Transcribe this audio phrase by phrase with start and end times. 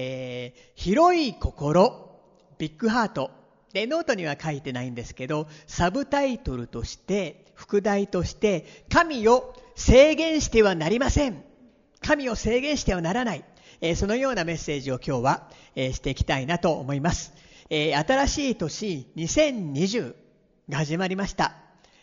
[0.00, 2.20] えー、広い心、
[2.56, 3.32] Big Heart。
[3.72, 11.42] で、ノートには書いてないんですけど、サブタイトルとして、副題として、神を制限してはなりません。
[12.00, 13.44] 神を制限してはならない。
[13.80, 17.32] えー、そのようなメッセージを今日は、えー、していきたいなと思います。
[17.68, 20.14] えー、新しい年2020
[20.68, 21.56] が始まりました。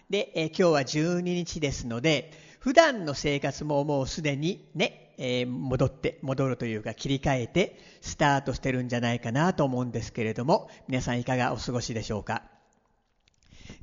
[0.09, 12.43] で、え今日は12日ですので、普段の生活ももうすでにね、えー、戻って、戻るというか切り替えてスタートしてるんじゃないかなと思うんですけれども、皆さんいかがお過ごしでしょうか？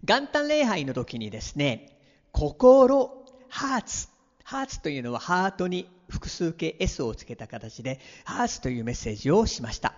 [0.04, 1.98] 元旦礼拝の時にですね、
[2.32, 4.08] 心、ハーツ、
[4.44, 9.94] ハーツというのはハートに複数形 S をつけた形で、ハーツというメッセージをしました。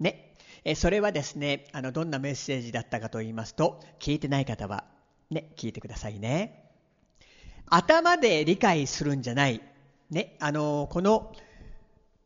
[0.00, 0.34] ね。
[0.64, 4.84] えそれはですね、あの、どんなメッセージだったかと言いますと、聞いてない方は、
[5.30, 6.64] ね、聞いてくださいね。
[7.66, 9.62] 頭で理解するんじゃない。
[10.10, 11.32] ね、あの、この、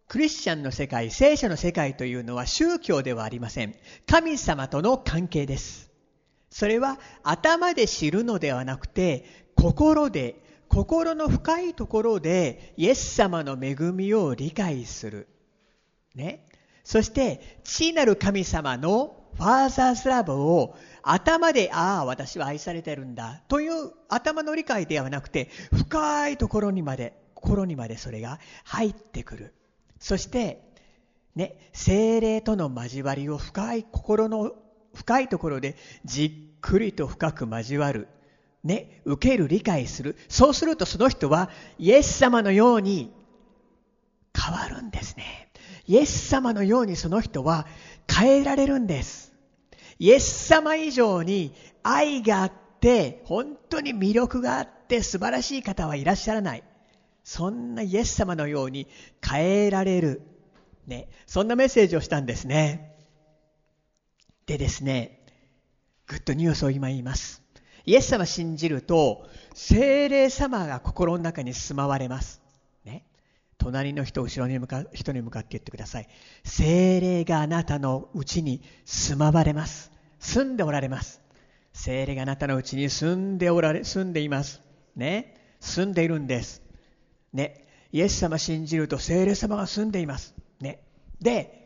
[0.09, 3.75] クリスチャンの世界、聖書の世界というのは宗教ではありません。
[4.07, 5.91] 神様との関係です。
[6.51, 9.25] それは頭で知るのではなくて、
[9.56, 10.37] 心で、
[10.69, 15.28] 心の深いところで、イエス様の恵みを理解する。
[16.15, 16.47] ね。
[16.84, 29.55] そして、父なる神様のファーザーズラブを頭で、ああ、私は愛されてるんだ、という頭の理解ではなくて、深いところにまで、心にまでそれが入ってくる。
[29.98, 30.62] そして、
[31.35, 34.53] ね、精霊との交わりを深い心の
[34.95, 38.09] 深いところでじっくりと深く交わる。
[38.62, 40.17] ね、受ける、理解する。
[40.29, 43.12] そうするとその人はイエス様のように
[44.39, 45.51] 変わるんですね。
[45.89, 47.67] イエス様のようにその人は
[48.09, 49.33] 変えられるんです。
[49.99, 56.62] イエス様以上に愛があって、本当に魅力があって素晴らしい方はいらっしゃらない。
[57.25, 58.87] そんなイエス様のように
[59.27, 60.23] 変えられる。
[60.87, 61.09] ね。
[61.27, 62.97] そんなメッセージをしたんですね。
[64.47, 65.25] でですね、
[66.06, 67.43] グッドニュースを今言います。
[67.84, 72.41] イエス様信じると、精霊様が心の中に住まわれます。
[72.84, 73.05] ね。
[73.59, 76.09] 隣の人、後ろに向か、人に向かって言ってください。
[76.44, 79.91] 精霊があなたのうちに住まわれます。
[80.19, 81.21] 住んでおられます。
[81.72, 84.60] 精霊があなたのうちに住んでおられ、住んでいます。
[84.94, 85.56] ね。
[85.60, 86.62] 住んでいるんです。
[87.32, 87.66] ね。
[87.93, 90.34] イエス様信じると精霊様が住んでいます。
[90.60, 90.82] ね。
[91.20, 91.62] で、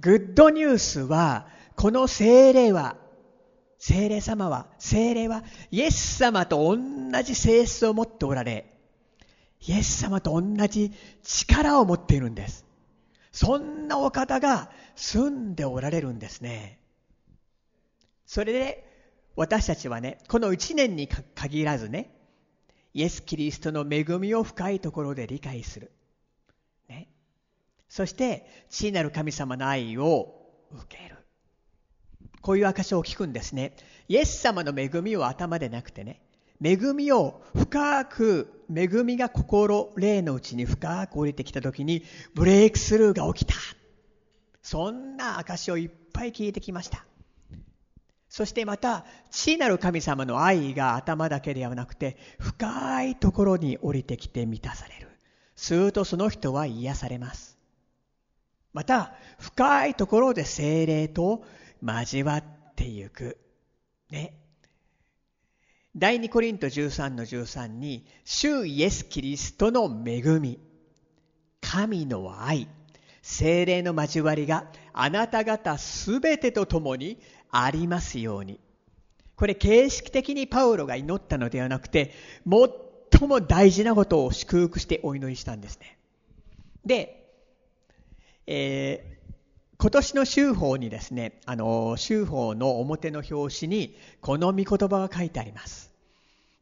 [0.00, 1.46] グッドニュースは、
[1.76, 2.96] この精霊は、
[3.78, 8.72] 精霊様は、精霊は、イエス様と同じ性質を持っておられ、
[9.60, 10.92] イエス様と同じ
[11.22, 12.64] 力を持っているんです。
[13.30, 16.78] そんなお方が住んでおられるんですね。
[18.26, 18.92] それで
[19.36, 22.10] 私たちはね、この一年に限らずね、
[22.94, 25.90] イエス・キリストの恵みを深いところで理解する。
[26.88, 27.08] ね。
[27.88, 31.16] そして、父なる神様の愛を受ける。
[32.42, 33.76] こういう証を聞くんですね。
[34.08, 36.20] イエス様の恵みを頭でなくてね、
[36.62, 42.04] 恵みを深く、恵みが心、霊のうちに深く降りてきた時に、
[42.34, 43.54] ブレイクスルーが起きた。
[44.62, 47.04] そんな証をいっぱい聞いてきました。
[48.32, 55.08] そしてまた、父なる神様の愛が頭だけではなくて、深いところに降りてきて満たされる。
[55.54, 57.58] するとその人は癒されます。
[58.72, 61.44] また、深いところで精霊と
[61.82, 62.44] 交わっ
[62.74, 63.36] てゆく。
[64.08, 64.32] ね。
[65.94, 70.58] 第二コリント13の13に、主イエス・キリストの恵み、
[71.60, 72.66] 神の愛、
[73.20, 77.18] 精霊の交わりがあなた方すべてと共に
[77.52, 78.58] ありますように。
[79.36, 82.12] これ形式的にパウロが祈ったのではなくて、
[82.48, 85.98] 最も大事なことを祝福してお祈りしたんですね。
[86.84, 87.22] で、
[88.46, 89.32] えー、
[89.78, 95.92] 今年の修法にですね、あの、修法の表の表紙に、この御言葉が書いてあります。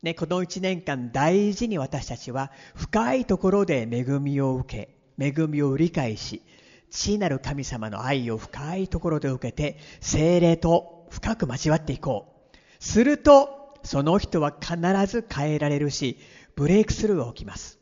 [0.02, 6.42] ね、この一年間大事に私たちは深いところで恵みを受け、恵みを理解し、
[6.90, 12.56] 父なる神様の愛を深いところで受けて、精霊と深く交わっていこう。
[12.80, 14.76] すると、その人は必
[15.06, 16.18] ず変えられるし、
[16.56, 17.78] ブレイクスルーが起きます。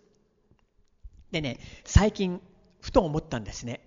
[1.31, 2.41] でね、最近、
[2.81, 3.81] ふと思ったんですね。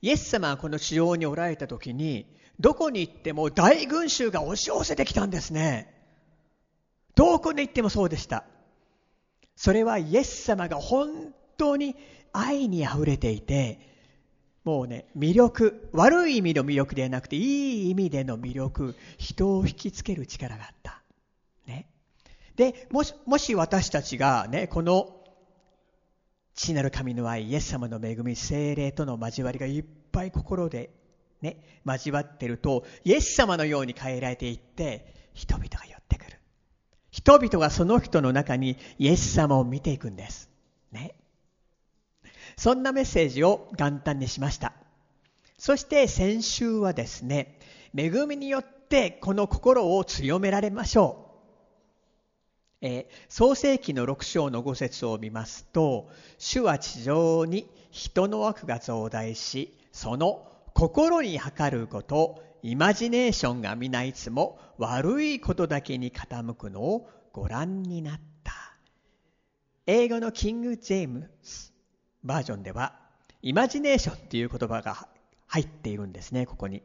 [0.00, 2.26] イエス様がこの地上におられた時に、
[2.60, 5.92] どこに行っても大群衆が押し寄せてきたんですね。
[7.14, 8.44] どこに行ってもそうでした。
[9.56, 11.96] それはイエス様が本当に
[12.32, 13.93] 愛に溢れていて、
[14.64, 21.02] もうね、魅力、悪い意味の魅力ではなくて、いい意味での魅力、人を引きつける力があった。
[21.66, 21.86] ね。
[22.56, 25.20] で、もし、もし私たちがね、この
[26.54, 30.90] 父なる神の愛、イエス様の恵み、精霊との交わりがいっぱい心で
[31.42, 36.38] ね、交わってると、イエス様のように変えられていって、人々が寄ってくる。
[37.10, 40.53] 人々がその人の中にイエス様を見ていくんです。
[42.64, 44.72] そんなメッセージを元旦にしました。
[45.58, 47.58] そして先週はですね、
[47.94, 51.28] 恵みによってこの心を強められましょ
[52.80, 52.86] う。
[52.86, 56.08] えー、創世記の6章の5節を見ますと、
[56.38, 68.54] 主は地上に人の悪が増大し、その心に測ること、イマジネーションが皆いつも悪いことだけに傾くのをご覧になった。
[69.84, 71.73] 英語のキング・ジェームス
[72.24, 72.94] バージョンでは、
[73.42, 75.06] イマジネーションっていう言葉が
[75.46, 76.82] 入っているんですね、ここに。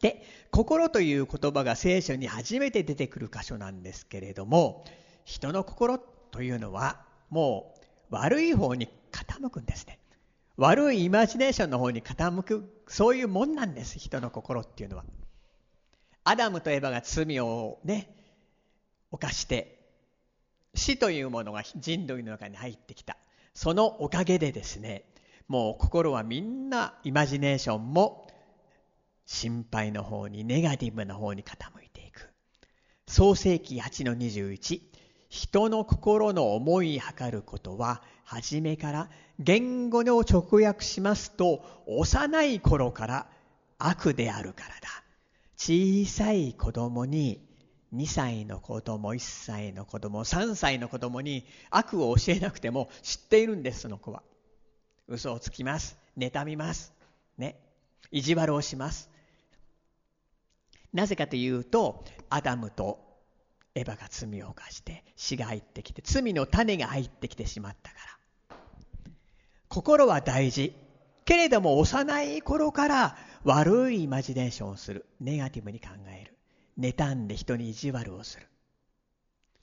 [0.00, 4.84] で、心という言葉が聖書に初めて出てくる箇所なんですけれども、
[5.24, 7.74] 人の心というのはも
[8.10, 9.98] う悪い方に傾くんですね。
[10.56, 15.04] 悪いイマジネーションの方に傾く、そういうもんなんです、人の心っていうのは。
[16.24, 18.14] アダムとエバが罪をね、
[19.10, 19.78] 犯して、
[20.74, 23.16] 死というものが人類の中に入ってきた。
[23.56, 25.06] そのおかげでですね、
[25.48, 28.28] もう心はみんなイマジネーションも
[29.24, 32.28] 心配の方に、ネガティブな方に傾いていく。
[33.08, 34.82] 創世紀8の21、
[35.30, 39.08] 人の心の思い測ることは、初めから
[39.38, 43.26] 言語の直訳しますと、幼い頃から
[43.78, 45.02] 悪であるからだ。
[45.56, 47.45] 小さい子供に
[47.94, 54.22] 2歳の子供、1歳の子供、3歳の子供に悪を教えなくても知っているんです、その子は。
[55.08, 55.96] 嘘をつきます。
[56.18, 56.92] 妬みます。
[57.38, 57.56] ね。
[58.10, 59.10] 意地悪をします。
[60.92, 63.06] なぜかというと、アダムと
[63.74, 67.96] エヴァが罪を犯して死が入ってきて、罪の種が入ってきてしまったか
[68.50, 68.56] ら。
[69.68, 70.74] 心は大事。
[71.24, 75.06] けれども幼い頃から悪いイマジネーションをする。
[75.20, 76.35] ネガティブに考える。
[76.78, 78.46] 妬んで人に意地悪をする。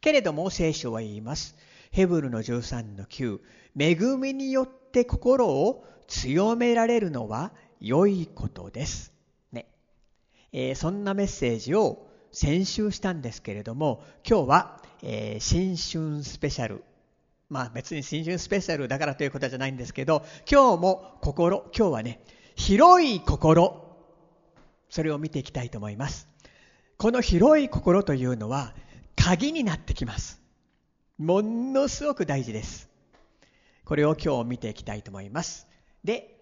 [0.02, 1.56] けれども聖書は言います。
[1.92, 3.40] ヘブルの13の9。
[3.80, 9.14] 恵みによって心を強められるのは良いことです。
[9.52, 9.68] ね。
[10.52, 16.84] えー、そんなメッセージを先週したんですけれども、今日は、えー、新春スペシャル。
[17.50, 22.24] まあ別に新春スペシャルだからということじゃないんですけど、今日も心、今日はね、
[22.56, 23.84] 広い心、
[24.90, 26.33] それを見ていきたいと思います。
[26.98, 28.74] この広い心というのは
[29.16, 30.42] 鍵になってきます。
[31.18, 32.90] ものすごく大事です。
[33.86, 35.68] これを今日見ていきたいと思います。
[36.04, 36.40] で、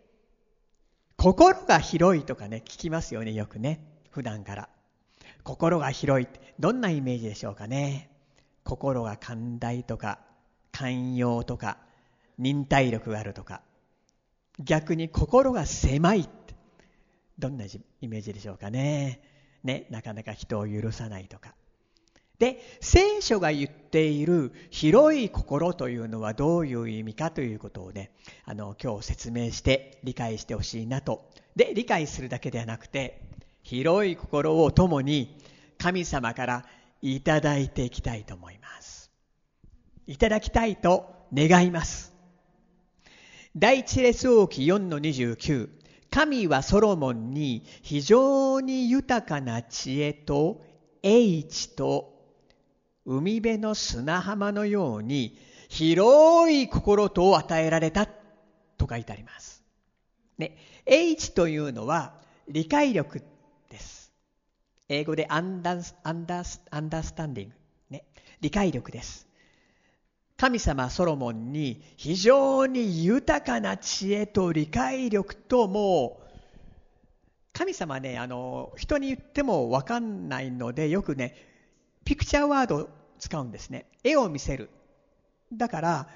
[1.17, 3.85] 心が広いとかね、聞きますよね、よくね。
[4.09, 4.69] 普段から。
[5.43, 8.09] 心が広いってどんなイメージでしょうかね。
[8.63, 10.19] 心が寛大とか、
[10.71, 11.77] 寛容とか、
[12.37, 13.61] 忍耐力があるとか。
[14.59, 16.55] 逆に心が狭いって、
[17.39, 19.30] どんなイメージでしょうかね。
[19.63, 21.53] ね、なかなか人を許さないとか。
[22.39, 28.11] で、聖書が言っている広い心というのはどういう意味かということをね、
[28.45, 31.29] あの、今日説明して理解してほしいなと。
[31.55, 33.21] で、理解するだけではなくて、
[33.61, 35.37] 広い心を共に
[35.77, 36.65] 神様から
[37.03, 39.11] いただいていきたいと思います。
[40.07, 42.11] いただきたいと願います。
[43.55, 45.80] 第一列王記4-29。
[46.11, 50.61] 神はソロモンに非常に豊かな知恵と
[51.01, 52.11] 英知と
[53.05, 55.37] 海辺の砂浜のように
[55.69, 58.07] 広い心と与えられた
[58.77, 59.63] と書いてあります。
[60.37, 62.13] ね、英知というのは
[62.49, 63.23] 理解力
[63.69, 64.11] です。
[64.89, 67.55] 英語でアンダーアンダーアンダースタンディング、
[67.89, 68.03] ね、
[68.41, 69.30] 理解力です。
[70.41, 76.23] 神様ソロモンに非常に豊かな知恵と理解力ともう
[77.53, 81.35] 神様ねあの人に言っても分かんないのでよくね
[82.05, 83.85] ピクチャーワード使うんですね。
[84.03, 84.71] 絵を見せる。
[85.53, 86.07] だから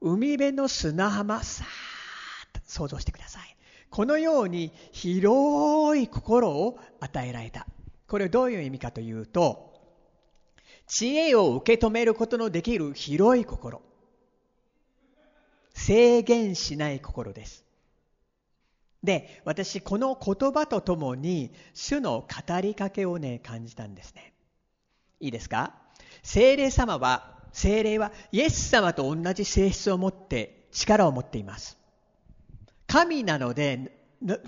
[0.00, 3.56] 海辺の砂浜さーっと想像してください。
[3.90, 7.66] このように広い心を与えられた。
[8.06, 9.73] これどういう意味かというと
[10.86, 13.82] 知恵を受け止めることのできる広い心。
[15.74, 17.64] 制限しない心です。
[19.02, 24.32] で、私、この言葉とともに、主の語りかけをね、感じたんですね。
[25.20, 25.74] いいですか？
[26.22, 31.76] 精霊様は、精霊は、イエス様と同じ性質を持って、力を持っています。
[32.86, 33.92] 神なので、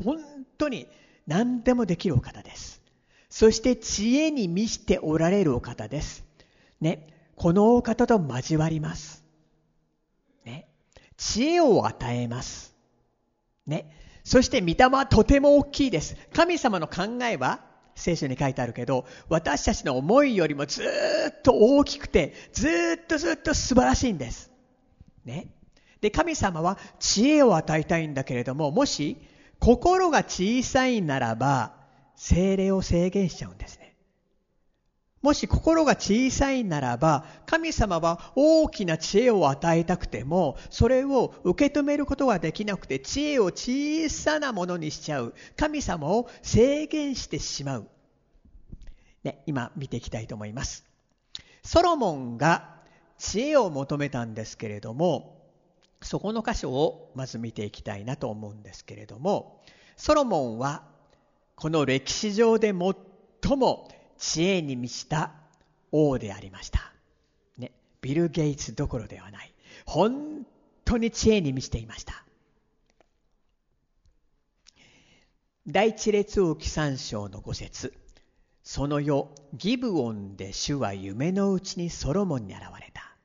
[0.03, 0.21] 本
[0.57, 0.87] 当に
[1.27, 2.81] 何でもできるお方です。
[3.29, 6.25] そして知恵に満ちておられるお方です。
[6.81, 7.07] ね、
[7.37, 9.25] このお方と交わります。
[10.45, 10.69] ね、
[11.17, 12.75] 知恵を与えます。
[13.67, 13.93] ね。
[14.25, 16.17] そして御霊はとても大きいです。
[16.33, 17.61] 神様の考えは
[17.95, 22.69] 聖書に書いてあるけど、私たちの思いよりもずっと大きくて、ず
[23.03, 24.51] っとずっと素晴らしいんです。
[25.25, 25.49] ね。
[26.01, 29.17] で、神様は知恵を与えたいんだけれども、もし
[29.59, 31.75] 心が小さいならば、
[32.17, 33.86] 精霊を制限しちゃうんですね。
[35.27, 45.35] もし心が小さいならば、神様は大きな知恵を与えたくても、それを受け止めることができなくて、知恵を小さなものにしちゃう。
[45.57, 47.89] 神様を制限してしまう。
[49.25, 50.85] ね、今見ていきたいと思います。
[51.65, 52.77] ソロモンが
[53.19, 55.45] 知恵を求めたんですけれども、
[56.03, 59.61] そこの箇所をまず見ていきたいなと思うんですけれども、
[59.97, 60.85] ソロモンは
[61.57, 63.89] この歴史上で最も
[64.19, 65.33] 知恵に満ちた
[65.93, 66.93] 王でありました。
[67.59, 69.53] ね、ビル・ゲイツどころではない。
[69.85, 70.47] 本
[70.85, 72.25] 当に知恵に満ちていました。
[75.67, 77.93] 第一列王記三章の五節
[78.63, 83.17] その夜、ギブオンで主は夢のうちにソロモンに現れた。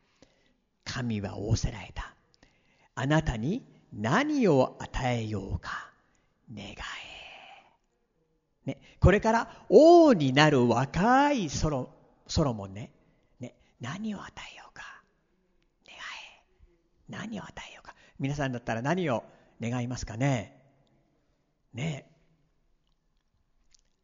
[0.84, 2.16] 神は仰せられた。
[2.96, 5.92] あなたに何を与えようか
[6.54, 7.11] 願え。
[8.66, 11.90] ね、これから王になる若いソロ
[12.28, 12.92] ソロモンね
[13.40, 14.84] ね何を与えようか
[15.88, 16.44] 願え
[17.10, 17.96] 何を与えようか。
[18.20, 19.24] 皆さんだったら何を
[19.60, 20.62] 願いますかね？
[21.74, 22.06] ね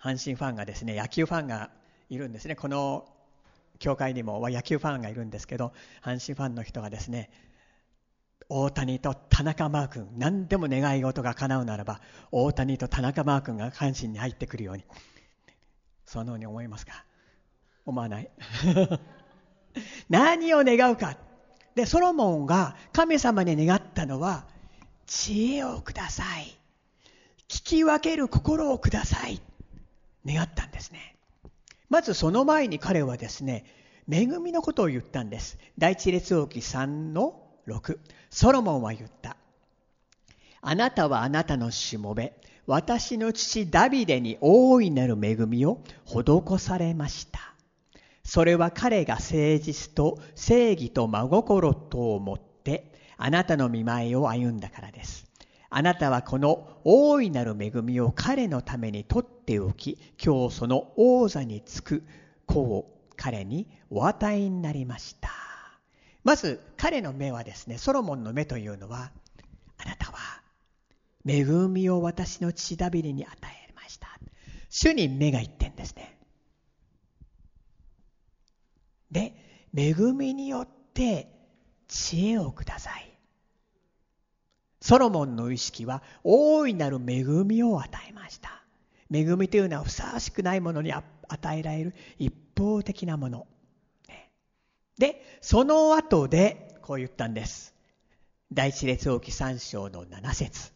[0.01, 1.69] 阪神ファンがですね野球ファンが
[2.09, 2.55] いるんですね。
[2.55, 3.07] この
[3.79, 5.71] 教会にも野球ファンがいるんですけど
[6.01, 7.29] 阪神ファンの人がですね
[8.49, 11.99] 大谷と田中マー君何でも願い事が叶うならば
[12.31, 14.85] 大谷と田中マー君が阪神に入ってくるように。
[16.05, 17.03] そのように思いますか？
[17.85, 18.29] 思わない？
[20.09, 21.17] 何を願うか？
[21.75, 24.45] でソロモンが神様に願ったのは
[25.05, 26.57] 知恵をください。
[27.49, 29.41] 聞き分ける心をください。
[30.25, 31.17] 願ったんですね。
[31.89, 33.65] まずその前に彼はですね
[34.09, 35.57] 恵みのことを言ったんです。
[35.77, 39.38] 第一列王記3の6ソロモンは言った。
[40.62, 42.33] あなたはあなたのしもべ、
[42.65, 47.39] 私の父ダビデに大いなる恵みを施されました。
[48.24, 55.25] それは彼が誠実と正義と真心とをもってあなたの見舞いを歩んだからです。
[55.69, 62.03] あなたはこの大いなる恵みを彼のために取っておき、今日その王座につく
[62.45, 65.46] 子を彼にお与えになりました。
[66.27, 69.13] まず彼の目はですね、ソロモンの目というのは、
[69.77, 70.41] あなたは
[71.25, 74.10] 恵みを私の父ダビデに与えました。
[74.69, 76.19] 主に目がいってんですね。
[79.10, 79.36] で、
[79.74, 81.29] 恵みによって
[81.88, 83.17] 知恵をください。
[84.81, 88.65] ソロモンの意識は大いなる恵みを与えました。
[89.10, 93.48] 恵みというのはふさわしくないものに与えられる一方的なもの。
[94.97, 97.73] で、その後でこう言ったんです。
[98.51, 100.71] 第一列王記三章の七節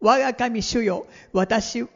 [0.00, 1.86] 我が神主よ、私、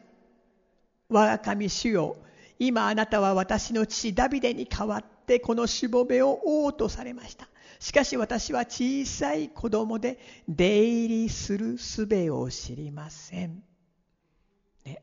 [1.09, 2.17] 我が神主よ、
[2.59, 7.49] 今あなたは私の父ダビデに代わってこのしもべを王とされました。
[7.81, 13.63] しかし私は小さい子供で出入りする術を知りません。
[14.85, 15.03] ね、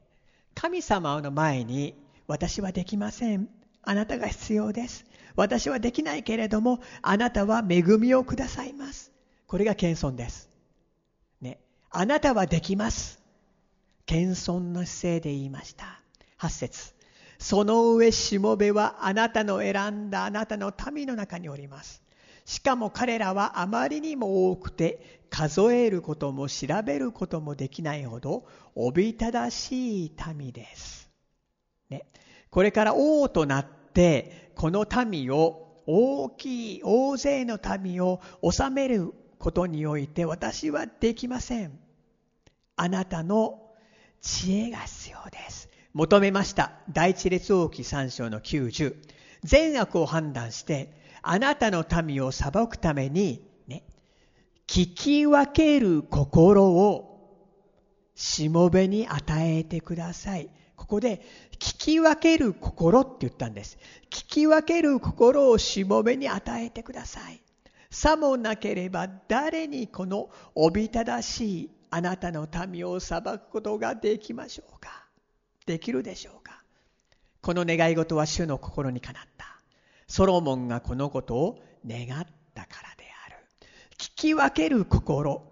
[0.54, 1.96] 神様の前に
[2.28, 3.50] 私はできません。
[3.84, 5.06] あなたが必要です。
[5.36, 9.12] 私はできないけれども、あなたは恵みをくださいます。
[9.48, 10.50] これが謙遜です。
[11.42, 11.60] ね。
[11.90, 13.22] あなたはできます。
[14.06, 16.02] 謙遜の姿勢で言いました。
[16.40, 16.94] 8節
[17.38, 22.04] その上しもべはあなたの選んだあなたの民の中におります。
[22.46, 28.46] しかも彼らはあまりにも多くて数えることも調べることもできないほど
[28.76, 31.10] おびただしい民です。
[31.90, 32.06] ね、
[32.50, 41.80] これから王となってこの民を大きい大勢の民を治めることにおいて私はできません。
[42.76, 43.62] あなたの
[44.22, 45.70] 知恵が必要です。
[45.94, 46.74] 求めました。
[46.90, 48.96] 第一列王記三章の90。
[49.44, 53.84] 善悪を判断して、あなたの民を裁くために、ね、
[54.68, 57.12] 聞き分ける心を
[58.16, 60.50] しもべに与えてください。
[60.82, 61.22] ここで
[61.60, 63.78] 聞き分ける心って言ったんです。
[64.10, 67.40] 聞き分ける心をしもべに与えてください。
[67.92, 75.06] さもなければ誰にこのおびただしいあなたの民を裁くことができましょうか
[75.68, 76.64] できるでしょうか
[77.42, 79.46] この願い事は主の心にかなった。
[80.08, 83.36] ソロモンがこのことを願ったからである。
[84.00, 85.44] 聞き分ける心。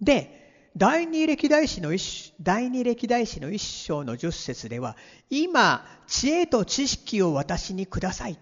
[0.00, 0.41] で、
[0.76, 4.96] 第二歴代史の一第二歴代史の一章の十節では、
[5.28, 8.38] 今、知恵と知識を私にくださいっ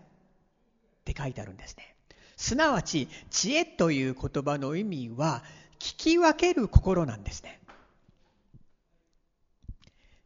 [1.04, 1.96] て書いてあるんですね。
[2.36, 5.42] すなわち、知恵という言葉の意味は、
[5.80, 7.60] 聞き分ける心なんですね。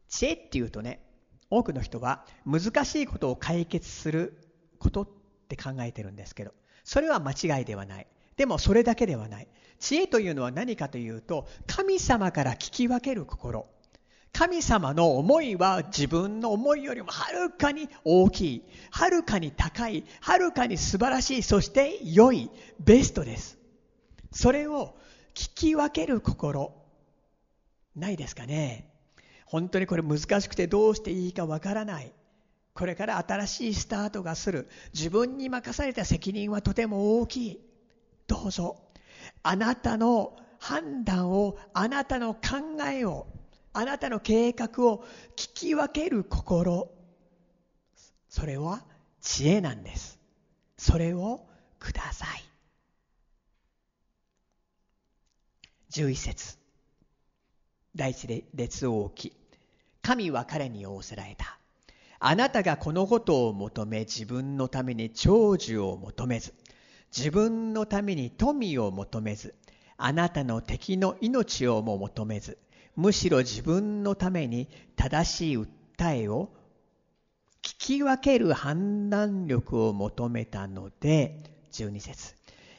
[0.09, 1.01] 知恵っていうとね、
[1.49, 4.37] 多くの人は難しいことを解決する
[4.79, 5.09] ことっ
[5.49, 6.53] て考えてるんですけど、
[6.85, 8.07] それは間違いではない。
[8.37, 9.49] でもそれだけではない。
[9.79, 13.67] 知恵というのは何かというと、神様から聞き分ける心。
[14.33, 22.51] 神様の思いは自分の思いよりもはるかに大きい、はるかに高い、はるかに素晴らしい、そして良い、
[22.81, 23.59] ベストです。
[24.33, 24.97] それを
[25.35, 26.75] 聞き分ける心、
[27.95, 28.91] ないですかね。
[29.47, 32.13] 本当にこれ難しくてどうしていいかわからない。
[32.75, 34.69] これから新しいスタートがする。
[34.93, 37.61] 自分に任された責任はとても大きい。
[38.27, 38.77] どうぞ、
[39.43, 42.41] あなたの判断を、あなたの考
[42.91, 43.27] えを、
[43.73, 45.05] あなたの計画を
[45.37, 46.91] 聞き分ける心。
[48.29, 48.85] それは
[49.21, 50.19] 知恵なんです。
[50.77, 51.47] それを
[51.79, 52.45] ください。
[55.95, 56.59] 11節
[57.95, 59.33] 第一列王記
[60.03, 61.57] 神は彼に仰せられた
[62.19, 66.53] あなたがこのことを求め自分のために長寿を求めず
[67.17, 69.55] 自分のために富を求めず
[69.97, 72.59] あなたの敵の命をも求めず
[72.97, 75.69] むしろ自分のために正しい訴
[76.23, 76.51] えを
[77.63, 81.43] 聞き分ける判断力を求めたので
[81.73, 82.35] 12節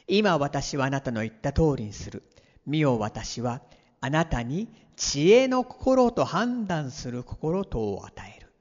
[0.06, 2.22] 今私はあなたの言った通りにする
[2.66, 3.62] 見よ私は
[4.00, 8.52] あなたに知恵の心と判断する心とを与える。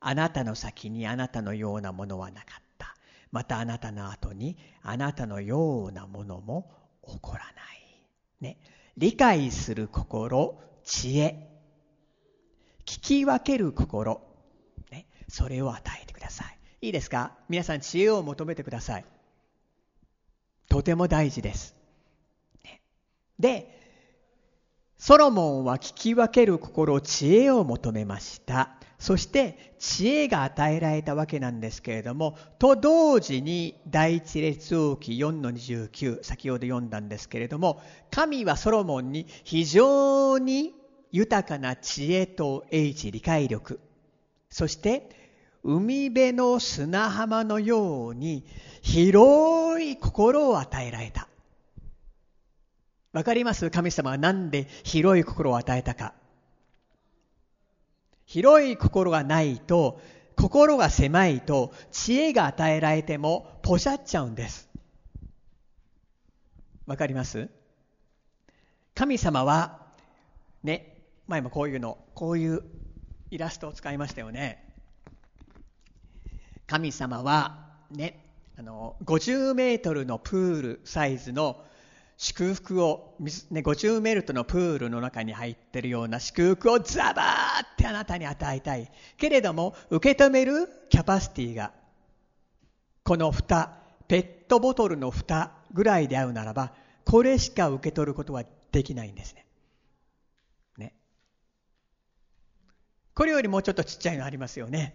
[0.00, 2.61] あなたの先にあなたのようなものはなかった。
[3.32, 6.70] またあなたの後にあなたのようなものも
[7.04, 7.46] 起こらない。
[8.40, 8.58] ね。
[8.96, 11.48] 理解する心、知恵。
[12.84, 14.20] 聞き分ける心。
[14.90, 15.06] ね。
[15.28, 16.58] それを与えてください。
[16.82, 17.32] いいですか？
[17.48, 19.04] 皆さん知恵を求めてください。
[20.68, 21.74] とても大事です。
[23.38, 23.80] で、
[24.98, 28.76] ソロモンは聞き分ける心、知恵を求めました。
[29.02, 40.72] そして知恵が与えられたわけなんですけれども、と同時に第一列王記4の29、先ほど読んだんですけれども、神はソロモンに非常に
[41.10, 43.80] 豊かな知恵と英知、理解力、
[44.50, 45.10] そして
[45.64, 48.44] 海辺の砂浜のように
[48.82, 51.26] 広い心を与えられた。
[53.12, 53.68] わかります？
[53.68, 56.14] 神様は何で広い心を与えたか。
[58.32, 60.00] 広い心がないと、
[60.36, 64.70] 心が狭いと、知恵が与えられても、ポシャっちゃうんです。
[66.86, 67.50] わかります？
[68.94, 69.82] 神様は、
[70.62, 72.62] ね、前もこういうの、こういう
[73.30, 74.66] イラストを使いましたよね。
[76.66, 78.24] 神様は、ね、
[78.56, 81.62] あの、50メートルのプールサイズの
[82.16, 83.16] 祝福を、
[83.50, 88.90] ね、50メルトルのプールの中に入ってるような祝福をザバーってあなたに与えたい。
[89.16, 91.72] けれども、受け止めるキャパシティが、
[93.02, 93.72] この蓋、
[94.08, 96.72] ペットボトルの蓋ぐらいであるならば、
[97.04, 99.46] これしか受け取ることはできないんですね。
[100.78, 100.94] ね。
[103.14, 104.94] これよりもうちょっとちっちゃいのありますよね。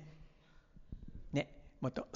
[1.33, 1.49] ね。
[1.81, 2.07] もっと、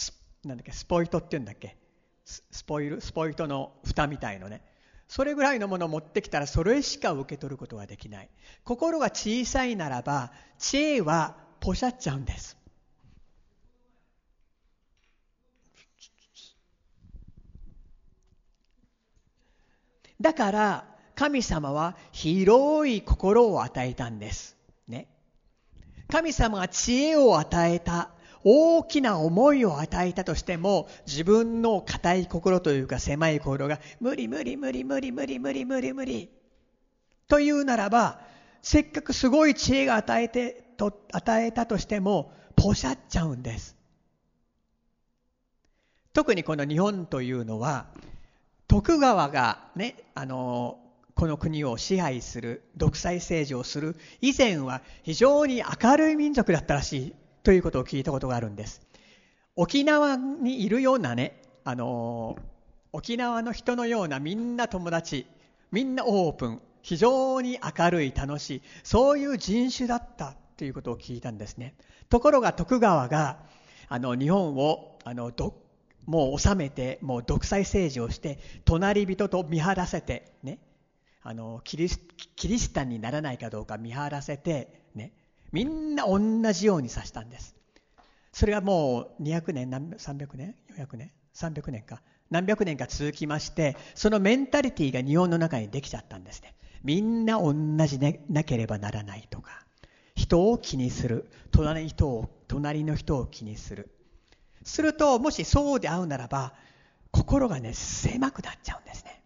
[0.45, 1.77] なんだっけ、スポイトって言うんだっけ。
[2.23, 4.61] スポイル、スポイトの蓋みたいのね。
[5.11, 8.29] それぐらいのものを持ってきたらそれしか受け取ることはできない。
[8.63, 12.55] 心が小さいならば知恵はポシャっちゃうんです。
[20.21, 24.55] だから神様は広い心を与えたんです。
[24.87, 25.09] ね。
[26.07, 28.11] 神様が知恵を与えた。
[28.43, 36.29] 大きな思いを与えたとしても自分の硬い心というか狭い心が無理無理無理無理無理無理無理無理。
[37.27, 38.19] というならば
[38.61, 43.77] せっかくすごい知恵が与えてと与えたとしてもポシャっちゃうんです。
[46.13, 47.87] 特にこの日本というのは
[48.67, 50.79] 徳川がねあの
[51.15, 57.15] この国を支配する独裁政治をする以前は非常に明るい民族だったらしい。
[57.43, 58.81] ということを聞いたことがあるんです。
[59.55, 62.37] 沖縄にいるようなね、あの
[62.93, 65.25] 沖縄の人のようなみんな友達、
[65.71, 71.75] みんなオープン、非常に明るい、楽しい、そういう人種だったということを聞いたんですね。
[72.09, 73.39] ところが徳川が
[73.87, 75.55] あの日本をあのど
[76.05, 80.59] もう治めて、もう独裁政治をして、隣人と見張らせて、ね、
[81.23, 81.99] あのキリス
[82.35, 84.80] キリシタンにならないかどうか見張らせて、
[85.51, 86.19] みんな同
[86.53, 87.55] じようにさせたんです。
[88.31, 92.01] それがもう200年、300年 ?400 年 ?300 年か。
[92.29, 96.55] 何百年か続きまして、そのメンタリティーが日本の中にできちゃったんですね。
[96.83, 97.53] みんな同
[97.85, 99.65] じでなければならないとか、
[100.15, 103.91] 人を気にする、隣の人を隣の人を気にする。
[104.63, 106.53] すると、もしそうで会うならば、
[107.11, 109.23] 心がね、狭くなっちゃうんですね。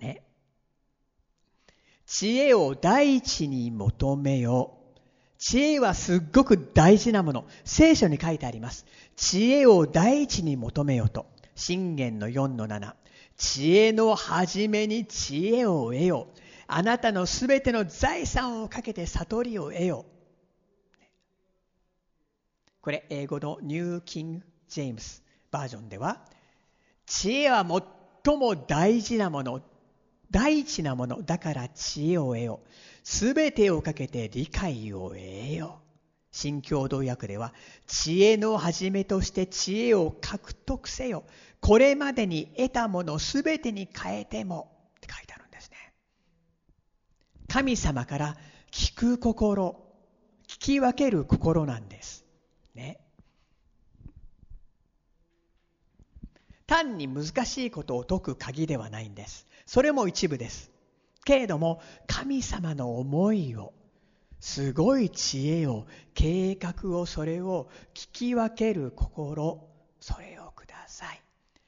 [0.00, 0.22] ね。
[2.06, 5.00] 知恵を第一に求めよう。
[5.38, 7.46] 知恵はすっごく大事なもの。
[7.64, 8.86] 聖書に書いてあります。
[9.16, 11.26] 知恵を第一に求めよと。
[11.54, 12.94] 信玄の4の7。
[13.36, 16.28] 知恵の始めに知恵を得よ。
[16.66, 20.06] あなたのすべての財産をかけて悟りを得よ。
[22.80, 26.24] これ、英語のニュー・キング・ジェームスバージョンでは、
[27.06, 27.66] 知恵は
[28.24, 29.60] 最も大事なもの、
[30.34, 32.60] 第一なもの、だから知恵を得よ。
[33.04, 35.80] すべてをかけて理解を得よ。
[36.32, 37.54] 新共同訳では、
[37.86, 41.22] 知恵の始めとして知恵を獲得せよ。
[41.60, 44.72] これまでに得たものすべてに変えても。
[44.96, 45.76] って書いてあるんですね。
[47.46, 48.36] 神様から
[48.72, 49.76] 聞く心、
[50.48, 52.24] 聞き分ける心なんです。
[52.74, 52.98] ね。
[56.66, 59.46] 単に難しいことを解く鍵ではないんです。
[59.66, 60.70] それも一部です。
[61.24, 63.72] けれども、神様の思いを、
[64.40, 69.66] すごい知恵を、計画を、それを聞き分ける心、
[70.00, 71.22] それをください。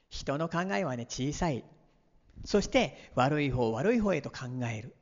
[0.09, 1.63] 人の考えはね、小さい。
[2.45, 4.95] そして、悪い方、悪い方へと考える。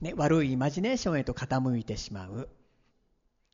[0.00, 2.48] ね、悪いイマジネーションへと傾いてしまう。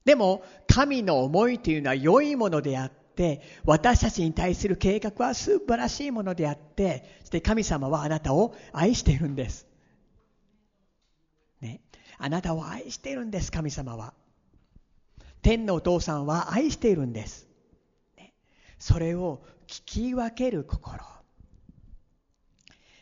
[0.04, 3.01] でも、神の思いというのは良いものであって、
[3.64, 9.66] 私たちに対する計画は素晴らしいものであって、そして神様はあなたを愛しているんです。
[11.60, 11.80] ね、
[12.18, 14.14] あなたを愛しているんです、神様は。
[15.42, 17.48] 天のお父さんは愛しているんです。
[18.16, 18.32] ね、
[18.78, 21.04] それを聞き分ける心。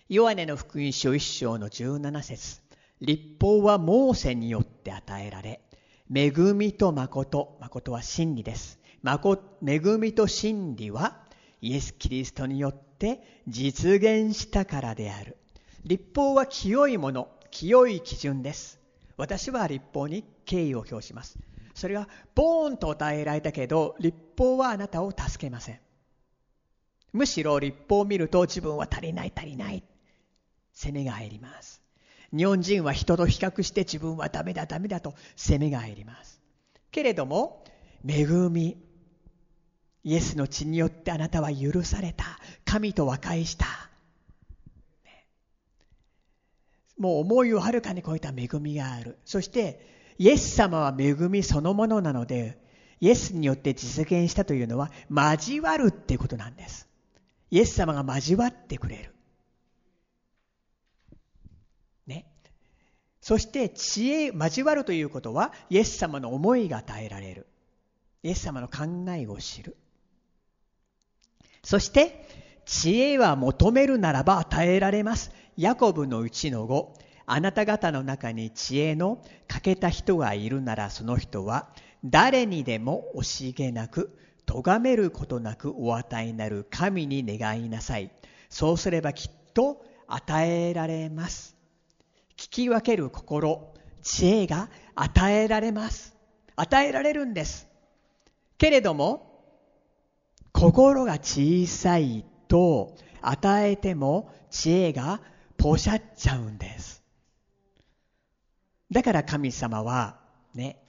[0.09, 2.61] ヨハネの福音書一章の17節
[3.01, 5.61] 立法はモーセによって与えられ、
[6.13, 8.80] 恵みと誠、誠は真理です。
[9.05, 11.17] 恵みと真理は
[11.61, 15.37] イエス・キリストによって実現したからである。
[15.85, 18.79] 立法は清いもの、清い基準です。
[19.17, 21.39] 私は立法に敬意を表します。
[21.75, 25.81] それがボーンと与えられたけど、立法はあなたを助けません。
[27.13, 29.83] むしろ立法を見ると自分は足りない足りない。
[30.73, 31.83] 責めが入ります。
[32.37, 36.41] 日本人は人と比較して自分はダメだダメだと責めが入ります。
[36.91, 37.65] けれども、
[38.07, 38.77] 恵み、
[40.03, 42.25] イエスの血によってあなたは許された。
[42.65, 43.67] 神と和解した。
[47.01, 49.19] もう思いをはるかに超えた恵みがある。
[49.25, 52.59] そして、イエス様は恵みそのものなので、
[53.01, 56.87] イエスによって実現したというのは、交わるってことなんです。
[57.51, 59.15] イエス様が交わってくれる。
[62.07, 62.27] ね。
[63.23, 67.47] そして、知恵、交わるということは、イエス様の思いが与えられる。
[68.23, 69.77] イエス様の考えを知る。
[71.63, 72.27] そして、
[72.65, 75.33] 知恵は求めるならば与えられます。
[75.57, 76.87] ヤコブのうちの5、
[77.27, 81.69] あなた方の中に知恵の欠けた人がいるならその人は
[82.05, 88.11] 誰にでも惜しげなく、咎めることなくお与えになる神に願いなさい。
[88.49, 91.57] そうすればきっと与えられます。
[92.37, 96.17] 聞き分ける心、知恵が与えられます。
[96.57, 97.69] 与えられるんです。
[98.59, 99.30] けれども、
[100.53, 105.21] 心が小さいと与えても知恵が
[105.57, 107.03] ポシャっちゃうんです。
[108.91, 110.19] だから神様は
[110.55, 110.83] ね、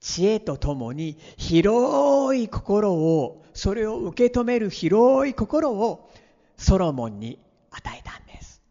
[0.00, 6.10] 知恵とともに広い心を、それを受け止める広い心を
[6.56, 7.38] ソロモンに
[7.70, 8.62] 与えたんです。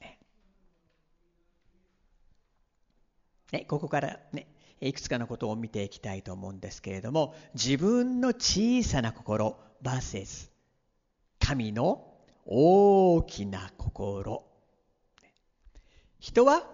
[0.00, 0.18] ね。
[3.52, 4.46] ねここからね、
[4.80, 10.50] いくつかのことを見ていきたいと思うんですけれども、自分の小さな心、バーセス、
[11.38, 12.06] 神の
[12.46, 14.44] 大きな心。
[16.18, 16.64] 人は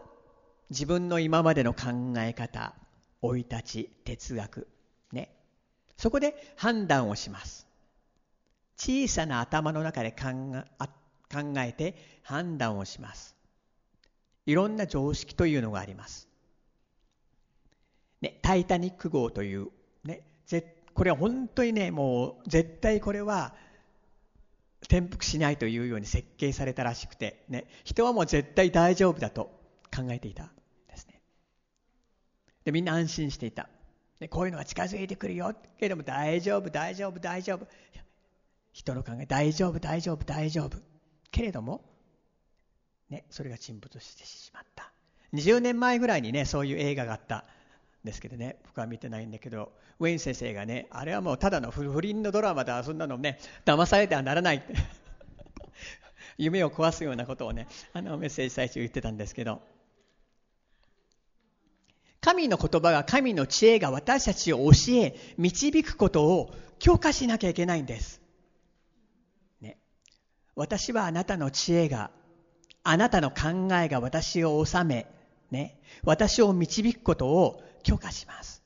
[0.71, 2.75] 自分の今までの考え方、
[3.23, 4.69] 生い立ち、哲学、
[5.13, 5.35] ね。
[5.97, 7.67] そこで判断をします。
[8.77, 10.65] 小さな頭の中で考
[11.59, 13.35] えて判断をします。
[14.45, 16.29] いろんな常識というのがあります。
[18.21, 19.69] ね、タイタニック号という、
[20.05, 20.23] ね、
[20.95, 23.55] これは本当にね、もう絶対これは
[24.83, 29.51] 転覆しないというように設計されたらしくて、ね、人はもう絶対大丈夫だと
[29.95, 30.51] 考えていた
[30.89, 31.21] ですね。
[32.65, 33.69] で、みんな安心していた。
[34.19, 35.55] でこういうのが近づいてくるよ。
[35.79, 37.67] けれども大丈夫、大丈夫、大丈夫。
[38.73, 40.79] 人の考え、大丈夫、大丈夫、大丈夫。
[41.31, 41.85] けれども、
[43.11, 44.93] ね、それが沈没してしまった。
[45.35, 47.45] 20年前ぐらいにね、そういう映画があった
[48.07, 54.75] ですけどね、僕は見てないんだけど、ウェイン先生がね、あれはもうただの不倫のドラマだ、そんなのね、騙されてはならないって
[56.39, 59.61] 夢を壊すようなことをね、あのメッセージ最初言ってたんですけど、
[62.27, 68.21] 神の言葉が神の知恵が私たちを教え、導くことを強化しなきゃいけないんです。
[69.61, 69.79] ね。
[70.57, 72.11] 私はあなたの知恵が、
[72.83, 75.07] あなたの考えが私を治め、
[75.51, 75.81] ね。
[76.03, 78.65] 私を導くことを許可します。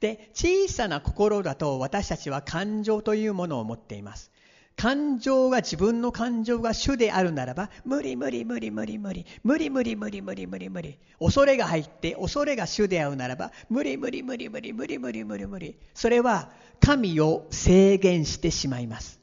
[0.00, 4.32] で、小さな心だと私たちは感情というものを持っています。
[4.74, 15.78] 感情が自分の感情が主であるならば、無理無理無理無理無理、無理無理無理無理無理無理、恐れが入って恐れが主であるならば、無理無理無理無理無理無理無理無理。
[15.94, 16.50] それは
[16.80, 19.20] 神を制限してしまいます。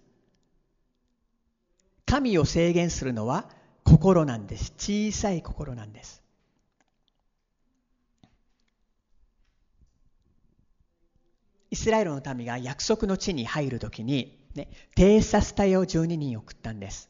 [2.06, 3.50] 神を制限するのは
[3.84, 4.74] 心なんです。
[4.78, 6.23] 小さい心なんです。
[11.74, 17.10] イスラエルの民が約束の地に入るときに、ね、偵察隊を12人送ったんです。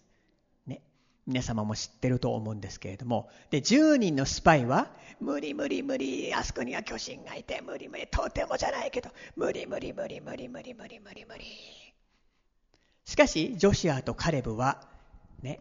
[0.65, 0.81] ね、
[1.27, 11.43] 皆様も知ってると思うんですけれども、で、10人のスパイは、無理無理無理、あそこには巨神がいて、無理無理、とてもじゃないけど、無理無理無理無理無理無理無理無理。
[13.03, 14.87] しかし、ジョシアとカレブは、
[15.41, 15.59] ね、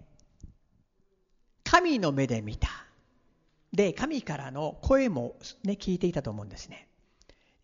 [1.65, 2.69] 神の目で見た。
[3.73, 5.35] で、神からの声も
[5.65, 6.87] ね、聞いていたと思うんですね。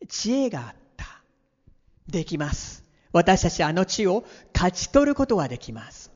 [0.09, 0.88] 知恵があった。
[2.09, 2.85] できます。
[3.13, 6.11] 私たちあの地を勝ち取ることはできます。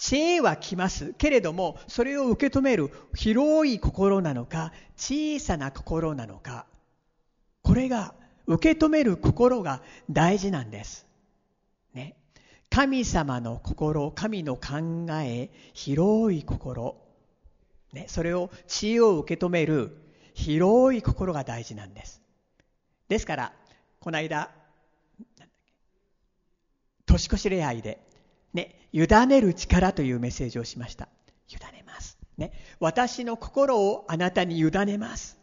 [0.00, 1.12] 知恵は来ます。
[1.18, 6.64] けれども、それを受け止める広い心なのか、小さな心なのか、
[7.62, 8.14] これが
[8.46, 11.06] 受け止める心が大事なんです。
[11.92, 12.16] ね。
[12.70, 16.96] 神様の心、神の考え、広い心、
[17.92, 19.98] ね、それを知恵を受け止める
[20.32, 22.22] 広い心が大事なんです。
[23.08, 23.52] ですから、
[24.00, 24.50] この間、
[27.04, 28.00] 年越し礼拝で、
[28.54, 31.08] ね、委ねる力というメッセージをしました。
[31.48, 32.18] 委ねます。
[32.38, 35.38] ね、私の心をあなたに委ねます。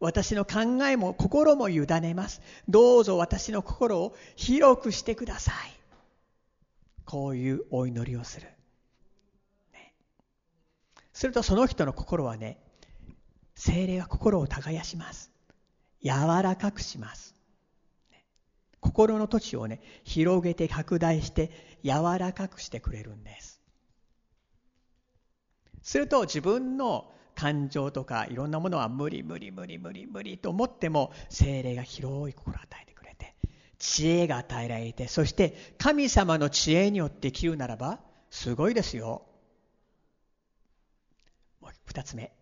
[0.00, 2.42] 私の考えも心も委ねます。
[2.68, 5.54] どうぞ私の心を広くしてください。
[7.04, 8.48] こういうお祈りをする。
[9.72, 9.94] ね、
[11.12, 12.58] するとその人の心はね、
[13.54, 15.35] 精霊は心を耕します。
[16.06, 17.34] 柔らかくします。
[18.80, 21.50] 心の土地をね、広げて拡大して
[21.82, 23.60] 柔らかくしてくれるんです。
[25.82, 33.34] すると自分の感情とかいろんなものは無理無理無理無理無理と思っても精霊が広い心を与えてくれて
[33.78, 39.22] 知恵が与えられてそして神様の知恵によって生きるならばすごいですよ。
[41.60, 42.32] もう二つ目。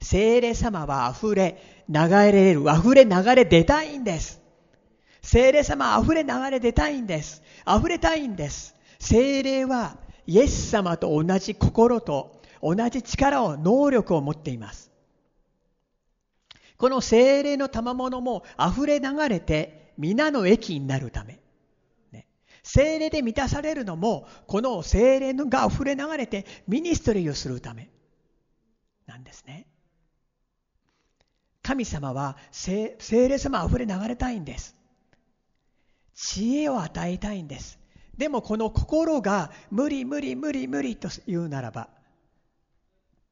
[0.00, 4.40] 精霊様は溢れ流れる、溢れ流れ出たいんです。
[5.22, 7.42] 精霊様溢れ流れ出たいんです。
[7.66, 8.74] 溢れたいんです。
[8.98, 14.90] 精霊はイエス様と同じ心と同じ力を、能力を持っています。
[16.76, 21.40] この精霊の賜物も溢れ流れて皆の益になるため。
[22.62, 27.90] 精霊で満たされるのもこの精霊が溢れ流れてミニストリーをするため
[29.06, 29.66] なんですね。
[31.62, 34.76] 神様は精霊様溢れ流れたいんです。
[36.14, 37.78] 知恵を与えたいんです。
[38.16, 41.88] でもこの心が無理無理無理無理と言うならば、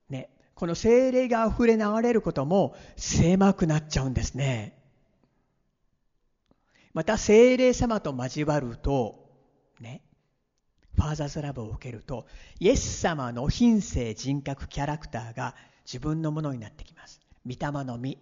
[0.09, 4.79] ね、この精霊が溢れ流れることも狭くなっちゃうんですね。
[6.95, 9.29] また精霊様と交わると、
[9.81, 10.03] ね、
[10.97, 12.27] ファーザーズラブを受けると、
[12.59, 17.21] イエス様の品性、人格、キャラクターが自分のものになってきます。
[17.49, 18.19] 御霊の実、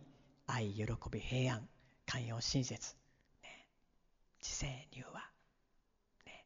[0.46, 1.68] 愛、喜び、平安、
[2.06, 2.94] 寛容、親切。
[3.42, 3.66] ね。
[4.40, 5.20] 知性入和、
[6.24, 6.44] ね、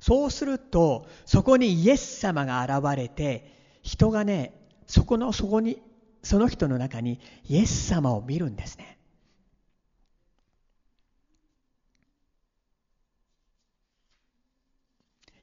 [0.00, 4.54] そうするとそこにイエス様が現れて人がね
[4.86, 5.82] そこのそこに
[6.22, 8.98] その人の中にイエス様を見るんですね。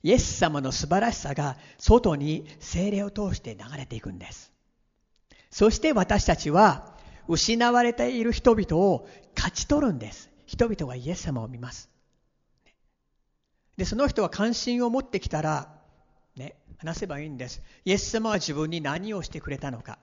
[0.01, 4.52] イエス様の素晴らしさが外に精霊を通して流れていくんです。
[5.53, 6.95] そして私たちは
[7.27, 11.89] 失われている人々を勝ち取るんです人々はイエス様を見ます。
[13.77, 15.73] で、その人は関心を持ってきたら、
[16.35, 17.61] ね、話せばいいんです。
[17.85, 19.97] イエス様は自分に何をしてくれたのか。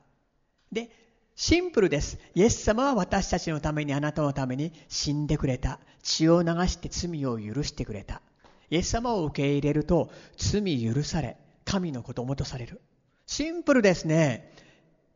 [0.73, 0.91] で、
[1.37, 2.19] シンプルです。
[2.35, 5.79] イエス様は私たちのためにあなたのために死んでくれた。
[6.03, 8.23] 血を流して罪を許してくれた。
[8.71, 12.81] イエス様を受け入れると罪許され、神の子供とされる。
[13.27, 14.53] シンプルですね。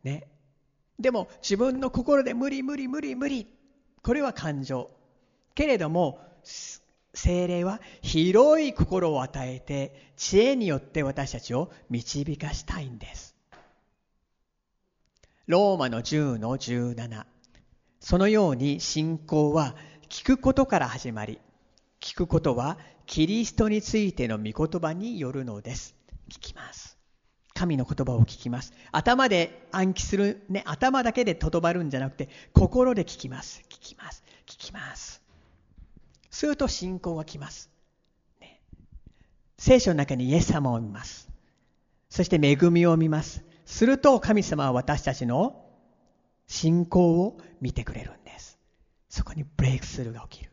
[0.04, 0.28] ね。
[0.98, 3.46] でも自分の心で無理無理無理無理。
[4.02, 4.90] これは感情。
[5.54, 6.20] けれども、
[7.14, 13.34] 精霊は広い心を与えて知恵によって私たちを導かしたいんです。
[15.46, 17.24] ローマの10の17。
[18.00, 19.74] そのように信仰は
[20.08, 21.38] 聞くことから始まり、
[22.00, 25.94] 聞くことはキリストについての御言葉によるのです。
[26.30, 26.93] 聞きます。
[27.54, 28.72] 神の言葉を聞きます。
[28.90, 33.62] 頭で暗記する、ね、頭だけでとどまるんじゃなくて、心で聞きます。
[33.70, 34.24] 聞きます。
[34.46, 35.22] 聞きます。
[36.30, 37.70] すると信仰が来ます。
[38.40, 38.60] ね、
[39.56, 41.30] 聖書の中にイエス様を見ます。
[42.10, 43.44] そして恵みを見ます。
[43.64, 45.64] すると神様は私たちの
[46.48, 48.58] 信仰を見てくれるんです。
[49.08, 50.50] そこにブレイクスルーが起きる。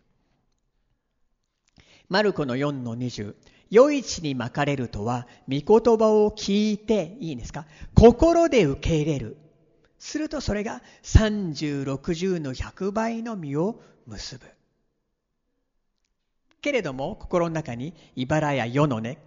[2.09, 3.35] マルコの4の20。
[3.73, 7.65] 余市に巻かれるとは、御言葉を聞いて、いいんですか？
[7.95, 9.37] 心で受け入れる。
[9.97, 14.45] するとそれが30、60の100倍の実を結ぶ。
[16.61, 19.19] けれども、心の中に茨や世のね、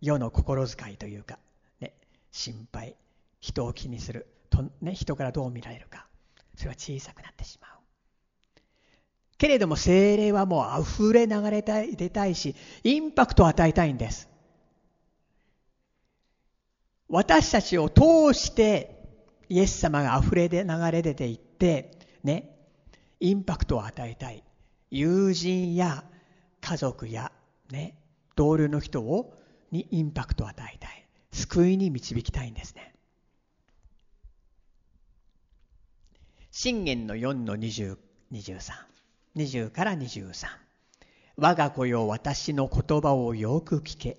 [0.00, 1.38] 世の心遣いというか、
[1.80, 1.92] ね、
[2.32, 2.96] 心配、
[3.40, 6.06] 人を気にする、とね、人からどう見られるか、
[6.56, 7.77] それは小さくなってしまう。
[9.38, 14.28] けれども精霊はもう溢れ流れた、出たいし、インパクトを与えたいんです。
[17.08, 18.98] 私たちを通して
[19.48, 22.54] イエス様が溢れで流れ出ていって、ね、
[23.20, 24.42] インパクトを与えたい。
[24.90, 26.04] 友人や
[26.60, 27.32] 家族や
[27.70, 27.96] ね、
[28.34, 29.34] 同僚の人を
[29.70, 31.06] にインパクトを与えたい。
[31.30, 32.94] 救いに導きたいんですね。
[36.50, 37.96] 信玄の4の20、
[38.32, 38.97] 23。
[39.38, 40.48] 20から23。
[41.36, 44.18] 我が子よ私の言葉をよく聞け。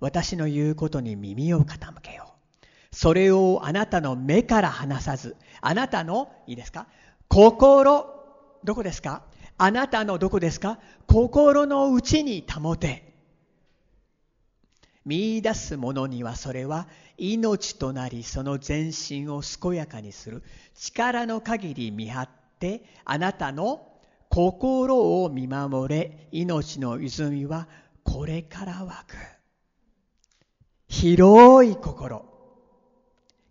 [0.00, 2.66] 私の言うことに耳を傾けよう。
[2.96, 6.86] それをあなたの目から離さず、あなたの、いいですか？
[7.28, 8.06] 心、
[8.64, 9.24] どこですか？
[9.58, 10.78] あなたのどこですか？
[11.06, 13.12] 心の内に保て。
[15.04, 20.42] 見出す者にはそれは命となりその全身を健やかにする
[20.74, 23.86] 力の限り見張ってあなたの
[24.34, 27.68] 心を見守れ命の泉は
[28.02, 29.16] これから湧く
[30.88, 32.24] 広い心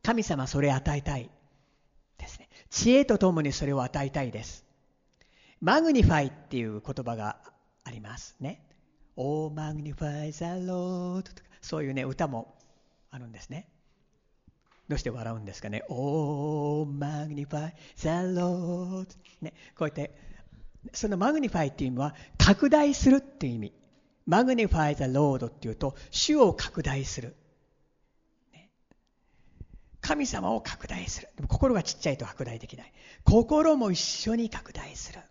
[0.02, 1.30] 神様それ与えたい
[2.18, 4.66] ですね知恵とともにそれを与えたいです
[5.62, 7.38] magnify っていう言葉が
[7.86, 8.62] ありますね。
[9.16, 12.54] Oh, magnify the Lord とか、そういうね、歌も
[13.12, 13.70] あるんですね。
[14.90, 19.08] どうして笑うんですかね？Oh, magnify the Lord
[19.42, 20.33] ね、こうやって、
[20.92, 23.74] その magnify っていう意味は、拡大するっていう意味。
[24.26, 27.36] magnify the Lord っていうと、主を拡大する。
[30.02, 31.30] 神様を拡大する。
[31.38, 32.94] でも心がちっちゃいと拡大できない。
[33.24, 35.22] 心も一緒に拡大する。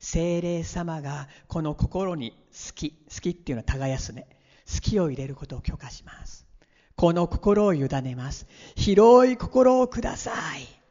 [0.00, 4.26] 精霊様がこの心に好き、好きっていうのは耕すね。
[4.66, 6.44] 好きを入れることを許可します。
[6.96, 8.46] この心を委ねます。
[8.74, 10.81] 広い心をください。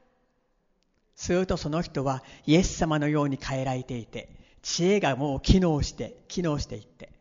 [1.22, 4.28] するとその人はイエス様のように変えられていて、
[4.64, 7.12] 知恵がもう機能して、機能していって。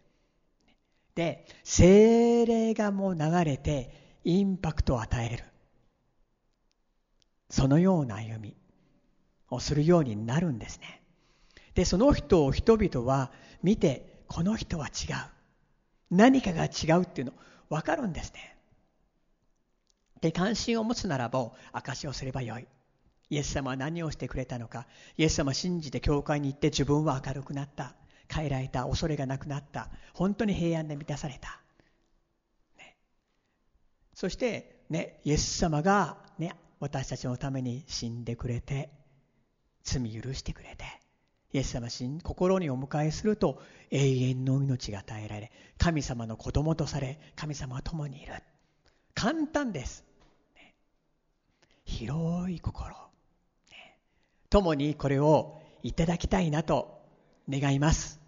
[1.14, 5.44] で、精霊がもう流れて、インパクトを与える。
[7.50, 8.56] そのような歩み
[9.50, 11.02] をするようになるんですね。
[11.74, 13.30] で、その人を人々は
[13.62, 15.16] 見て、この人は違う。
[16.10, 17.34] 何かが違うっていうの
[17.68, 18.56] 分かるんですね。
[20.22, 22.66] で、関心を持つならば、証しをすればよい。
[23.30, 24.86] イエス様は何をしてくれたのか。
[25.16, 27.94] イエス様を信じて教会に行って自分は明るくなった。
[28.32, 28.84] 変えられた。
[28.84, 29.88] 恐れがなくなった。
[30.12, 31.60] 本当に平安で満たされた。
[32.76, 32.96] ね、
[34.14, 38.90] そして、ね、イエス様が、ね、私たちのために死んでくれて、
[39.84, 40.84] 罪許してくれて、
[41.52, 41.88] イエス様
[42.22, 48.34] 心にお迎えすると永遠の命が与えられ神様の子供とされ神様は共にいる
[49.14, 50.04] 簡単です、
[50.54, 50.74] ね、
[51.84, 53.09] 広い心、
[54.50, 57.00] 共にこれをいただきたいなと
[57.48, 58.20] 願います。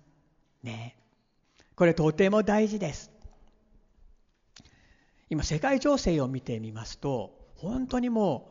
[0.63, 0.97] ね。
[1.75, 3.11] これとても大事です。
[5.29, 8.51] 今世界情勢を見てみますと本当にも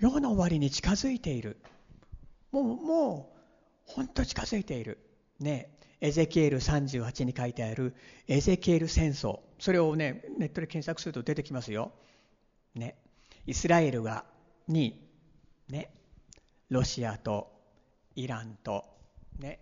[0.00, 1.56] う世の終わりに近づいている。
[2.52, 3.32] もうも
[3.88, 4.98] う本当近づいている。
[5.40, 5.76] ね。
[6.02, 7.94] エゼキエル38に書いてある
[8.26, 9.40] エゼキエル戦争。
[9.58, 11.92] それをねネットで検索すると出てきますよ、
[12.74, 12.96] ね、
[13.46, 14.24] イスラエルが
[14.66, 15.06] に、
[15.68, 15.90] ね、
[16.70, 17.52] ロシアと
[18.14, 18.84] イランと、
[19.38, 19.60] ね、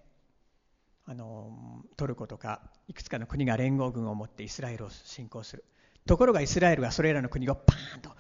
[1.07, 5.65] あのトルコとかいくつかの国が連合軍を持ってイスラエルを侵攻する。
[6.07, 8.11] ところがイスラエルがそれらの国をパーンと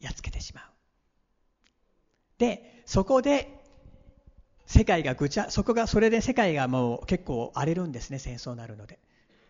[0.00, 0.64] やっつけてしまう。
[2.38, 3.62] でそこで
[4.66, 8.98] 世界がぐちゃそこがそれで世界がもう結構荒れるんですね戦争になるので。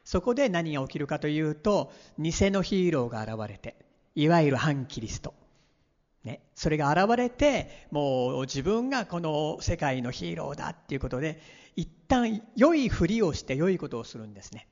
[0.04, 3.74] そこで何が起きるかというと偽のヒーローが現れて
[4.14, 5.34] いわゆる反キリスト。
[6.26, 11.40] ね、それが現れてもう自分がこの世界のヒーローだっていうことで
[11.76, 14.66] 一旦良いふりをして良いことをするんですね。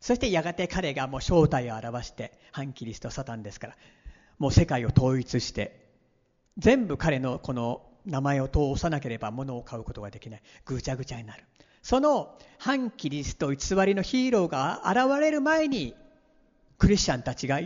[0.00, 3.76] そしてやがて彼がもう正体を表して反キリストサタンですから
[4.38, 5.88] もう世界を統一して
[6.56, 10.42] 全部彼のこの名前を通さなければ物を買うことができない。
[10.64, 11.44] ぐちゃぐちゃになる。
[11.82, 15.94] その反キリスト偽りのヒーローが現れる前に
[16.78, 17.60] クリスチャンたちが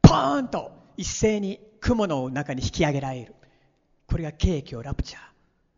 [0.00, 3.34] ポーンと一斉に雲の中に引き上げられる。
[4.06, 5.22] これが景気をラプチャー。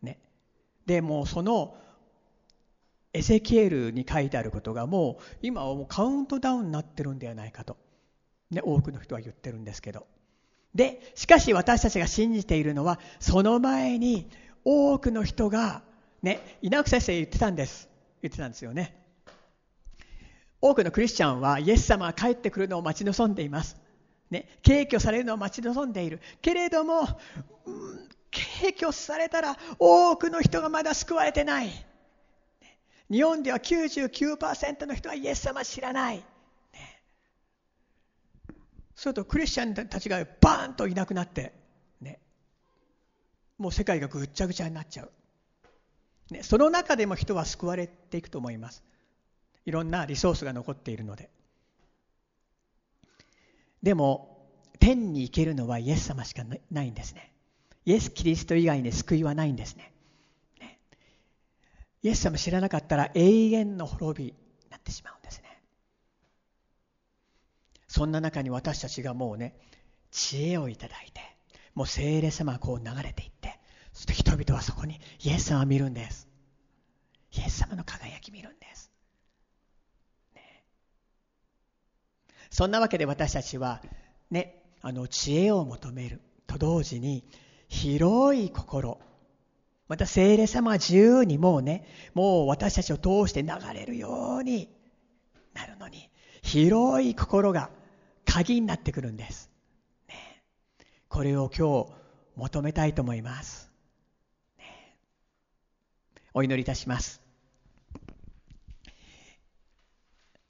[0.01, 0.19] ね。
[0.85, 1.75] でもうその
[3.13, 7.77] エゼキエルに書いてあることがもう今はもうカウントダウンになってるんではないかと、
[8.51, 10.05] ね、多くの人は言ってるんですけど。
[10.75, 14.29] でしかし私たちが信じているのはその前に
[14.63, 15.81] 多くの人が
[16.21, 17.89] ね稲久先生言ってたんです。
[18.21, 18.95] 言ってたんですよね。
[20.61, 23.77] 多くのクリスチャンはイエス様が帰ってくるのを待ち望んでいます。
[24.29, 26.19] ね、敬虚されるのを待ち望んでいる。
[26.41, 27.01] けれども、
[27.65, 31.69] うん、敬虚されたら多くの人がまだ救われてない。
[33.11, 36.23] 日本では99%の人はイエス様知らない、ね、
[38.95, 41.53] それとクリスチャンたちがバーンといなくなって、
[42.01, 42.19] ね、
[43.57, 45.11] もう世界がぐっちゃぐちゃになっちゃう、
[46.31, 48.83] ね、その中でも人は救われていくと思います。
[49.65, 51.29] いろんなリソースが残っているので。
[53.83, 54.47] でも
[54.79, 57.33] 天に行けるのはイエス様しかないんですね。
[57.85, 59.93] イエス・キリスト以外に救いはないんですね。
[60.59, 60.79] ね。
[62.01, 64.35] イエス様知らなかったら永遠の滅びに
[64.69, 65.61] なってしまうんですね。
[67.87, 69.55] そんな中に私たちがもうね
[70.11, 71.21] 知恵をいただいて
[71.73, 73.59] もう聖霊様がこう流れていって
[73.93, 76.27] そして人々はそこにイエス様を見るんです。
[77.31, 78.68] イエス様の輝き見るんです。
[82.49, 83.81] そんなわけで私たちは
[84.31, 86.21] ねあの知恵を求める。
[86.49, 87.23] と同時に
[87.69, 88.99] 広い心。
[89.87, 94.69] また聖霊様は自由にもうねもう私たちを通して流れるように
[95.53, 96.09] なるのに
[96.43, 97.71] 広い心が
[98.25, 99.49] 鍵になってくるんです、
[100.07, 100.43] ね、
[101.07, 101.91] これを今日
[102.35, 103.71] 求めたいと思います、
[104.59, 104.95] ね、
[106.35, 107.21] お祈りいたします。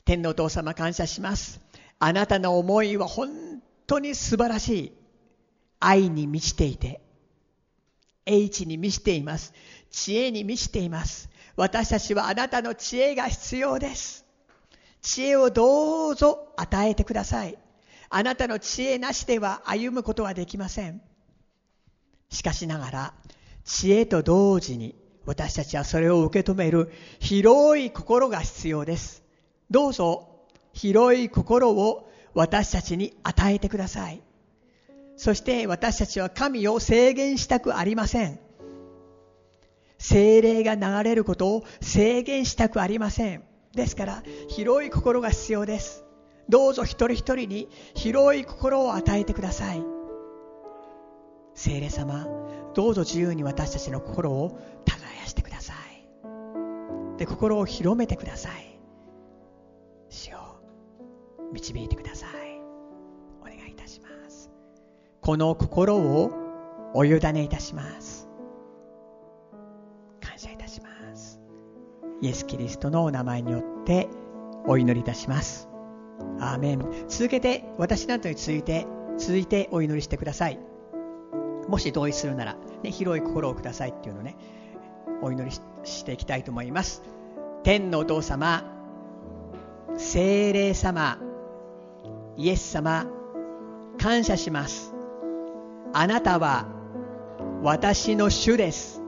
[0.04, 1.69] 天のお父様感謝します。
[2.00, 4.94] あなたの思いは本当に素晴らしい。
[5.82, 7.02] 愛に満ちていて、
[8.26, 9.54] 英知に満ちています。
[9.90, 11.30] 知恵に満ちています。
[11.56, 14.26] 私たちはあなたの知恵が必要です。
[15.02, 17.58] 知恵をどうぞ与えてください。
[18.10, 21.02] あなたの知恵なしでは歩むことはできません。
[22.30, 23.14] しかしながら、
[23.66, 24.96] 知恵と同時に
[25.26, 29.24] 私たちはそれを受け止める広い心が必要です。
[29.70, 30.29] どうぞ
[30.74, 34.22] 広い心を私たちに与えてください。
[35.18, 38.40] そして私たちは神を制限したくありません。
[39.98, 43.44] 精霊が流れることを制限したくありません。
[43.74, 46.06] ですから広い心が必要です。
[46.48, 49.84] どうぞ一人一人に広い心を与えてください。
[51.54, 52.26] 聖霊様、
[52.74, 57.18] どうぞ自由に私たちの心を耕してください。
[57.18, 58.80] で、心を広めてください。
[60.10, 60.49] しよう
[61.52, 62.30] 導いてください。
[63.42, 64.50] お願いいたします。
[65.22, 66.32] この心を
[66.94, 68.28] お委ねいたします。
[70.22, 71.40] 感謝いたします。
[72.22, 74.10] イエス・キリストのお名前によって
[74.66, 75.70] お祈りいたします。
[76.40, 77.06] アーメン。
[77.08, 78.88] 続けて私などに続いて
[79.18, 80.60] 続いてお祈りしてください。
[81.68, 84.36] もし同意するなら、ね、広い心をくださいっていうのね
[85.22, 85.52] お祈り
[85.84, 87.04] していきたいと思います。
[87.64, 88.64] 天のお父様
[89.98, 91.20] 精霊様
[92.40, 93.06] イエス様
[93.98, 94.94] 感謝します。
[95.92, 96.68] あなたは
[97.64, 99.02] 私の主です。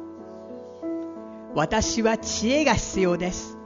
[1.56, 3.58] 私は知恵が必要です。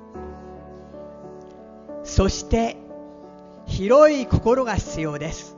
[2.04, 2.78] そして
[3.66, 5.58] 広い心が必要です。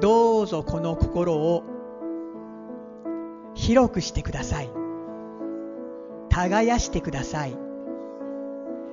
[0.00, 1.62] どうぞこの心を
[3.52, 4.70] 広くしてください。
[6.30, 7.54] 耕してください。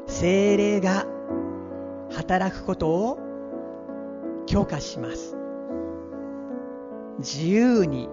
[0.05, 1.05] 精霊が
[2.11, 3.26] 働くことを
[4.47, 5.37] 許可します。
[7.19, 8.09] 自由に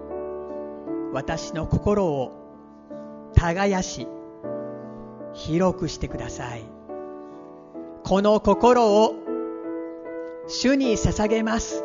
[1.13, 2.31] 私の心を
[3.33, 4.07] 耕し
[5.33, 6.63] 広くしてください。
[8.03, 9.15] この心を
[10.47, 11.83] 主に捧げます。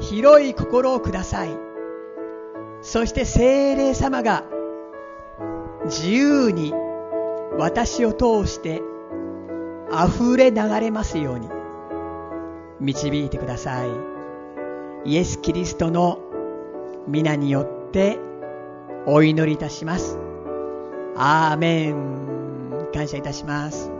[0.00, 1.50] 広い心をください。
[2.82, 4.44] そして精霊様が
[5.84, 6.74] 自由に
[7.56, 8.82] 私を通して
[9.92, 11.57] 溢れ流れますように。
[12.80, 13.88] 導いてください。
[15.04, 16.20] イエス・キリストの
[17.06, 18.18] 皆によって
[19.06, 20.18] お祈りいたします。
[21.16, 22.88] アーメン。
[22.92, 23.97] 感謝いたします。